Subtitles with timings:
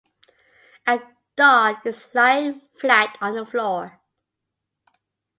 [0.87, 0.99] A
[1.35, 4.01] dog is lying flat on the floor